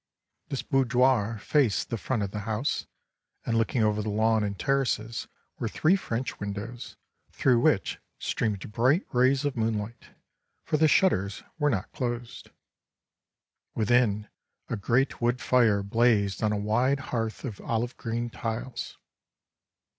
[0.47, 2.87] This boudoir faced the front of the house,
[3.45, 5.27] and looking over the lawn and terraces
[5.59, 6.95] were three French windows,
[7.29, 10.07] through which streamed bright rays of moonlight,
[10.63, 12.49] for the shutters were not closed.
[13.75, 14.27] Within,
[14.69, 18.97] a great wood fire blazed on a wide hearth of olive green tiles.